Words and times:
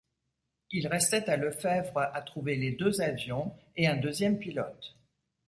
Il 0.71 0.87
restait 0.87 1.29
à 1.29 1.37
Lefèvre 1.37 1.95
à 1.99 2.19
trouver 2.23 2.55
les 2.55 2.71
deux 2.71 3.01
avions, 3.01 3.53
et 3.75 3.85
un 3.85 3.97
deuxième 3.97 4.39
pilote. 4.39 4.97